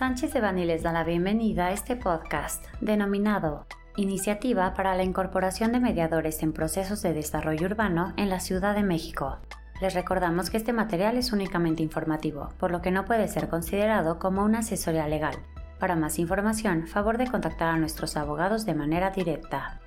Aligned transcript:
Sánchez 0.00 0.32
de 0.32 0.40
Bani 0.40 0.64
les 0.64 0.82
da 0.82 0.92
la 0.92 1.04
bienvenida 1.04 1.66
a 1.66 1.72
este 1.72 1.94
podcast 1.94 2.64
denominado 2.80 3.66
Iniciativa 3.96 4.72
para 4.72 4.94
la 4.94 5.02
Incorporación 5.02 5.72
de 5.72 5.80
Mediadores 5.80 6.42
en 6.42 6.54
Procesos 6.54 7.02
de 7.02 7.12
Desarrollo 7.12 7.66
Urbano 7.66 8.14
en 8.16 8.30
la 8.30 8.40
Ciudad 8.40 8.74
de 8.74 8.82
México. 8.82 9.36
Les 9.82 9.92
recordamos 9.92 10.48
que 10.48 10.56
este 10.56 10.72
material 10.72 11.18
es 11.18 11.34
únicamente 11.34 11.82
informativo, 11.82 12.48
por 12.58 12.70
lo 12.70 12.80
que 12.80 12.90
no 12.90 13.04
puede 13.04 13.28
ser 13.28 13.50
considerado 13.50 14.18
como 14.18 14.42
una 14.42 14.60
asesoría 14.60 15.06
legal. 15.06 15.34
Para 15.78 15.96
más 15.96 16.18
información, 16.18 16.86
favor 16.86 17.18
de 17.18 17.26
contactar 17.26 17.68
a 17.68 17.76
nuestros 17.76 18.16
abogados 18.16 18.64
de 18.64 18.74
manera 18.74 19.10
directa. 19.10 19.82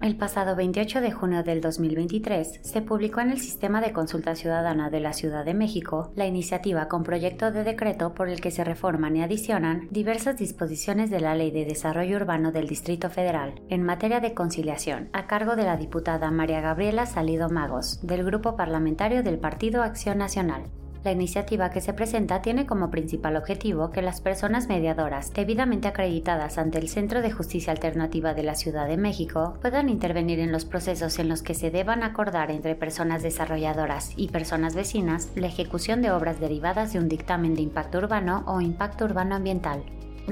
El 0.00 0.16
pasado 0.16 0.56
28 0.56 1.02
de 1.02 1.12
junio 1.12 1.42
del 1.42 1.60
2023 1.60 2.60
se 2.62 2.80
publicó 2.80 3.20
en 3.20 3.32
el 3.32 3.38
Sistema 3.38 3.82
de 3.82 3.92
Consulta 3.92 4.34
Ciudadana 4.34 4.88
de 4.88 4.98
la 4.98 5.12
Ciudad 5.12 5.44
de 5.44 5.52
México 5.52 6.10
la 6.16 6.26
iniciativa 6.26 6.88
con 6.88 7.02
proyecto 7.02 7.52
de 7.52 7.64
decreto 7.64 8.14
por 8.14 8.30
el 8.30 8.40
que 8.40 8.50
se 8.50 8.64
reforman 8.64 9.14
y 9.16 9.22
adicionan 9.22 9.88
diversas 9.90 10.38
disposiciones 10.38 11.10
de 11.10 11.20
la 11.20 11.34
Ley 11.34 11.50
de 11.50 11.66
Desarrollo 11.66 12.16
Urbano 12.16 12.50
del 12.50 12.66
Distrito 12.66 13.10
Federal 13.10 13.60
en 13.68 13.82
materia 13.82 14.20
de 14.20 14.32
conciliación, 14.32 15.10
a 15.12 15.26
cargo 15.26 15.54
de 15.54 15.64
la 15.64 15.76
diputada 15.76 16.30
María 16.30 16.62
Gabriela 16.62 17.04
Salido 17.04 17.50
Magos, 17.50 18.00
del 18.02 18.24
Grupo 18.24 18.56
Parlamentario 18.56 19.22
del 19.22 19.38
Partido 19.38 19.82
Acción 19.82 20.16
Nacional. 20.16 20.62
La 21.02 21.12
iniciativa 21.12 21.70
que 21.70 21.80
se 21.80 21.94
presenta 21.94 22.42
tiene 22.42 22.66
como 22.66 22.90
principal 22.90 23.36
objetivo 23.36 23.90
que 23.90 24.02
las 24.02 24.20
personas 24.20 24.68
mediadoras 24.68 25.32
debidamente 25.32 25.88
acreditadas 25.88 26.58
ante 26.58 26.78
el 26.78 26.90
Centro 26.90 27.22
de 27.22 27.32
Justicia 27.32 27.72
Alternativa 27.72 28.34
de 28.34 28.42
la 28.42 28.54
Ciudad 28.54 28.86
de 28.86 28.98
México 28.98 29.56
puedan 29.62 29.88
intervenir 29.88 30.40
en 30.40 30.52
los 30.52 30.66
procesos 30.66 31.18
en 31.18 31.30
los 31.30 31.42
que 31.42 31.54
se 31.54 31.70
deban 31.70 32.02
acordar 32.02 32.50
entre 32.50 32.74
personas 32.74 33.22
desarrolladoras 33.22 34.12
y 34.16 34.28
personas 34.28 34.74
vecinas 34.74 35.30
la 35.36 35.46
ejecución 35.46 36.02
de 36.02 36.10
obras 36.10 36.38
derivadas 36.38 36.92
de 36.92 36.98
un 36.98 37.08
dictamen 37.08 37.54
de 37.54 37.62
impacto 37.62 37.96
urbano 37.96 38.44
o 38.46 38.60
impacto 38.60 39.06
urbano 39.06 39.36
ambiental 39.36 39.82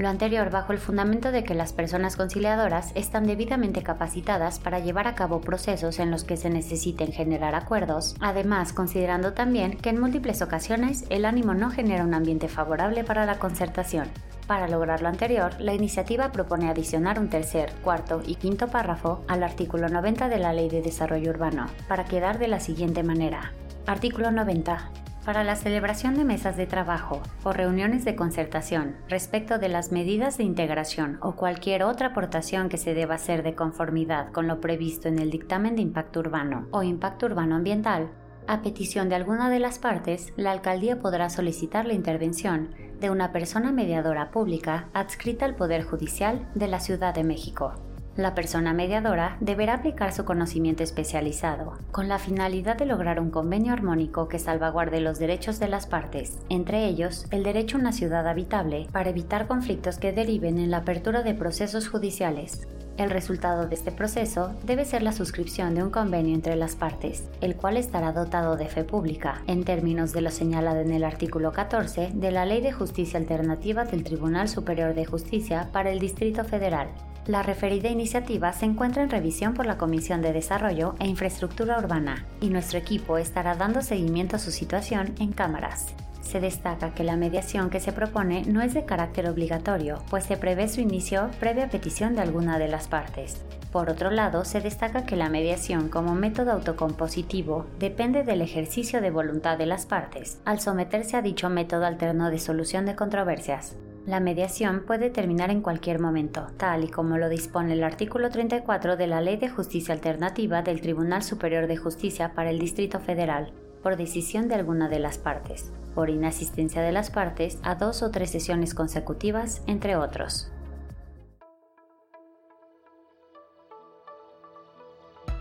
lo 0.01 0.09
anterior 0.09 0.49
bajo 0.49 0.73
el 0.73 0.79
fundamento 0.79 1.31
de 1.31 1.43
que 1.43 1.53
las 1.53 1.73
personas 1.73 2.15
conciliadoras 2.15 2.91
están 2.95 3.25
debidamente 3.25 3.83
capacitadas 3.83 4.59
para 4.59 4.79
llevar 4.79 5.07
a 5.07 5.15
cabo 5.15 5.41
procesos 5.41 5.99
en 5.99 6.11
los 6.11 6.23
que 6.23 6.37
se 6.37 6.49
necesiten 6.49 7.11
generar 7.11 7.55
acuerdos, 7.55 8.15
además 8.19 8.73
considerando 8.73 9.33
también 9.33 9.77
que 9.77 9.89
en 9.89 9.99
múltiples 9.99 10.41
ocasiones 10.41 11.05
el 11.09 11.25
ánimo 11.25 11.53
no 11.53 11.69
genera 11.69 12.03
un 12.03 12.13
ambiente 12.13 12.47
favorable 12.47 13.03
para 13.03 13.25
la 13.25 13.39
concertación. 13.39 14.07
Para 14.47 14.67
lograr 14.67 15.01
lo 15.01 15.09
anterior, 15.09 15.51
la 15.59 15.73
iniciativa 15.73 16.31
propone 16.31 16.69
adicionar 16.69 17.19
un 17.19 17.29
tercer, 17.29 17.71
cuarto 17.83 18.21
y 18.25 18.35
quinto 18.35 18.67
párrafo 18.67 19.23
al 19.27 19.43
artículo 19.43 19.89
90 19.89 20.27
de 20.27 20.39
la 20.39 20.53
Ley 20.53 20.69
de 20.69 20.81
Desarrollo 20.81 21.29
Urbano, 21.29 21.67
para 21.87 22.05
quedar 22.05 22.39
de 22.39 22.47
la 22.47 22.59
siguiente 22.59 23.03
manera. 23.03 23.53
Artículo 23.85 24.31
90 24.31 24.91
para 25.25 25.43
la 25.43 25.55
celebración 25.55 26.15
de 26.15 26.23
mesas 26.23 26.57
de 26.57 26.67
trabajo 26.67 27.21
o 27.43 27.53
reuniones 27.53 28.05
de 28.05 28.15
concertación 28.15 28.95
respecto 29.07 29.59
de 29.59 29.69
las 29.69 29.91
medidas 29.91 30.37
de 30.37 30.43
integración 30.43 31.17
o 31.21 31.35
cualquier 31.35 31.83
otra 31.83 32.07
aportación 32.07 32.69
que 32.69 32.77
se 32.77 32.93
deba 32.93 33.15
hacer 33.15 33.43
de 33.43 33.55
conformidad 33.55 34.31
con 34.31 34.47
lo 34.47 34.61
previsto 34.61 35.07
en 35.07 35.19
el 35.19 35.29
dictamen 35.29 35.75
de 35.75 35.81
impacto 35.81 36.19
urbano 36.19 36.67
o 36.71 36.83
impacto 36.83 37.25
urbano 37.25 37.55
ambiental, 37.55 38.09
a 38.47 38.63
petición 38.63 39.09
de 39.09 39.15
alguna 39.15 39.47
de 39.51 39.59
las 39.59 39.77
partes, 39.77 40.33
la 40.35 40.49
alcaldía 40.49 40.99
podrá 40.99 41.29
solicitar 41.29 41.85
la 41.85 41.93
intervención 41.93 42.73
de 42.99 43.11
una 43.11 43.31
persona 43.31 43.71
mediadora 43.71 44.31
pública 44.31 44.89
adscrita 44.93 45.45
al 45.45 45.55
Poder 45.55 45.83
Judicial 45.83 46.49
de 46.55 46.67
la 46.67 46.79
Ciudad 46.79 47.13
de 47.13 47.23
México. 47.23 47.73
La 48.17 48.35
persona 48.35 48.73
mediadora 48.73 49.37
deberá 49.39 49.75
aplicar 49.75 50.11
su 50.11 50.25
conocimiento 50.25 50.83
especializado, 50.83 51.77
con 51.91 52.07
la 52.07 52.19
finalidad 52.19 52.75
de 52.75 52.85
lograr 52.85 53.19
un 53.19 53.29
convenio 53.29 53.71
armónico 53.71 54.27
que 54.27 54.39
salvaguarde 54.39 54.99
los 54.99 55.19
derechos 55.19 55.59
de 55.59 55.69
las 55.69 55.87
partes, 55.87 56.37
entre 56.49 56.85
ellos 56.85 57.27
el 57.31 57.43
derecho 57.43 57.77
a 57.77 57.79
una 57.79 57.93
ciudad 57.93 58.27
habitable, 58.27 58.87
para 58.91 59.11
evitar 59.11 59.47
conflictos 59.47 59.99
que 59.99 60.11
deriven 60.11 60.57
en 60.57 60.71
la 60.71 60.77
apertura 60.77 61.21
de 61.23 61.33
procesos 61.33 61.87
judiciales. 61.87 62.67
El 62.99 63.11
resultado 63.11 63.65
de 63.65 63.75
este 63.75 63.93
proceso 63.93 64.51
debe 64.65 64.83
ser 64.83 65.03
la 65.03 65.13
suscripción 65.13 65.73
de 65.73 65.81
un 65.81 65.89
convenio 65.89 66.35
entre 66.35 66.57
las 66.57 66.75
partes, 66.75 67.29
el 67.39 67.55
cual 67.55 67.77
estará 67.77 68.11
dotado 68.11 68.57
de 68.57 68.67
fe 68.67 68.83
pública, 68.83 69.41
en 69.47 69.63
términos 69.63 70.11
de 70.11 70.19
lo 70.19 70.31
señalado 70.31 70.81
en 70.81 70.91
el 70.91 71.05
artículo 71.05 71.53
14 71.53 72.11
de 72.13 72.31
la 72.31 72.45
Ley 72.45 72.59
de 72.59 72.73
Justicia 72.73 73.17
Alternativa 73.17 73.85
del 73.85 74.03
Tribunal 74.03 74.49
Superior 74.49 74.95
de 74.95 75.05
Justicia 75.05 75.69
para 75.71 75.91
el 75.91 75.99
Distrito 75.99 76.43
Federal, 76.43 76.89
la 77.25 77.41
referida 77.41 77.87
iniciativa 77.89 78.51
se 78.51 78.65
encuentra 78.65 79.01
en 79.01 79.09
revisión 79.09 79.53
por 79.53 79.65
la 79.65 79.77
Comisión 79.77 80.21
de 80.21 80.33
Desarrollo 80.33 80.95
e 80.99 81.07
Infraestructura 81.07 81.77
Urbana 81.77 82.25
y 82.41 82.49
nuestro 82.49 82.79
equipo 82.79 83.17
estará 83.17 83.55
dando 83.55 83.81
seguimiento 83.81 84.35
a 84.35 84.39
su 84.39 84.51
situación 84.51 85.15
en 85.19 85.31
cámaras. 85.31 85.93
Se 86.29 86.39
destaca 86.39 86.93
que 86.93 87.03
la 87.03 87.17
mediación 87.17 87.71
que 87.71 87.79
se 87.79 87.91
propone 87.91 88.43
no 88.45 88.61
es 88.61 88.75
de 88.75 88.85
carácter 88.85 89.27
obligatorio, 89.27 90.03
pues 90.11 90.25
se 90.25 90.37
prevé 90.37 90.67
su 90.67 90.79
inicio 90.79 91.31
previa 91.39 91.69
petición 91.69 92.13
de 92.13 92.21
alguna 92.21 92.59
de 92.59 92.67
las 92.67 92.87
partes. 92.87 93.43
Por 93.71 93.89
otro 93.89 94.11
lado, 94.11 94.45
se 94.45 94.61
destaca 94.61 95.07
que 95.07 95.15
la 95.15 95.27
mediación 95.27 95.89
como 95.89 96.13
método 96.13 96.51
autocompositivo 96.51 97.65
depende 97.79 98.23
del 98.23 98.43
ejercicio 98.43 99.01
de 99.01 99.09
voluntad 99.09 99.57
de 99.57 99.65
las 99.65 99.87
partes, 99.87 100.39
al 100.45 100.59
someterse 100.59 101.17
a 101.17 101.23
dicho 101.23 101.49
método 101.49 101.87
alterno 101.87 102.29
de 102.29 102.37
solución 102.37 102.85
de 102.85 102.95
controversias. 102.95 103.75
La 104.05 104.19
mediación 104.19 104.83
puede 104.85 105.09
terminar 105.09 105.49
en 105.49 105.61
cualquier 105.61 105.99
momento, 105.99 106.45
tal 106.57 106.83
y 106.83 106.89
como 106.89 107.17
lo 107.17 107.27
dispone 107.27 107.73
el 107.73 107.83
artículo 107.83 108.29
34 108.29 108.97
de 108.97 109.07
la 109.07 109.21
Ley 109.21 109.37
de 109.37 109.49
Justicia 109.49 109.95
Alternativa 109.95 110.61
del 110.61 110.79
Tribunal 110.79 111.23
Superior 111.23 111.65
de 111.65 111.77
Justicia 111.77 112.33
para 112.35 112.51
el 112.51 112.59
Distrito 112.59 112.99
Federal, 112.99 113.51
por 113.81 113.97
decisión 113.97 114.47
de 114.47 114.55
alguna 114.55 114.89
de 114.89 114.99
las 114.99 115.17
partes, 115.17 115.71
por 115.99 116.09
inasistencia 116.09 116.81
de 116.81 116.93
las 116.93 117.11
partes 117.11 117.59
a 117.61 117.75
dos 117.75 118.03
o 118.03 118.09
tres 118.09 118.29
sesiones 118.29 118.73
consecutivas, 118.73 119.61
entre 119.67 119.97
otros. 119.97 120.49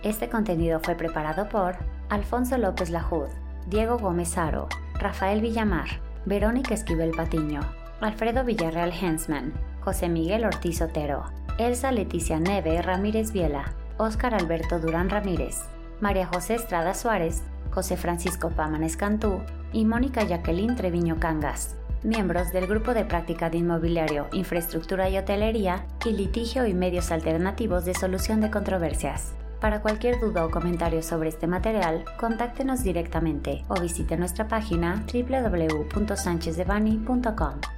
Este 0.02 0.28
contenido 0.28 0.80
fue 0.80 0.96
preparado 0.96 1.48
por 1.48 1.76
Alfonso 2.08 2.58
López 2.58 2.90
Lajud, 2.90 3.28
Diego 3.68 3.98
Gómez 3.98 4.36
Aro, 4.36 4.66
Rafael 4.94 5.40
Villamar, 5.40 6.00
Verónica 6.26 6.74
Esquivel 6.74 7.12
Patiño, 7.12 7.60
Alfredo 8.00 8.42
Villarreal 8.42 8.92
Hensman, 8.92 9.54
José 9.84 10.08
Miguel 10.08 10.44
Ortiz 10.44 10.82
Otero, 10.82 11.22
Elsa 11.58 11.92
Leticia 11.92 12.40
Neve 12.40 12.82
Ramírez 12.82 13.30
Viela, 13.30 13.76
Óscar 13.96 14.34
Alberto 14.34 14.80
Durán 14.80 15.08
Ramírez, 15.08 15.68
María 16.00 16.26
José 16.26 16.56
Estrada 16.56 16.94
Suárez, 16.94 17.44
José 17.78 17.96
Francisco 17.96 18.50
Pámanes 18.50 18.96
Cantú 18.96 19.40
y 19.72 19.84
Mónica 19.84 20.24
Jacqueline 20.24 20.74
Treviño 20.74 21.20
Cangas, 21.20 21.76
miembros 22.02 22.50
del 22.50 22.66
Grupo 22.66 22.92
de 22.92 23.04
Práctica 23.04 23.50
de 23.50 23.58
Inmobiliario, 23.58 24.26
Infraestructura 24.32 25.08
y 25.08 25.16
Hotelería 25.16 25.86
y 26.04 26.10
Litigio 26.10 26.66
y 26.66 26.74
Medios 26.74 27.12
Alternativos 27.12 27.84
de 27.84 27.94
Solución 27.94 28.40
de 28.40 28.50
Controversias. 28.50 29.32
Para 29.60 29.80
cualquier 29.80 30.18
duda 30.18 30.44
o 30.44 30.50
comentario 30.50 31.04
sobre 31.04 31.28
este 31.28 31.46
material, 31.46 32.04
contáctenos 32.18 32.82
directamente 32.82 33.64
o 33.68 33.80
visite 33.80 34.16
nuestra 34.16 34.48
página 34.48 35.04
www.sanchezdevani.com. 35.12 37.77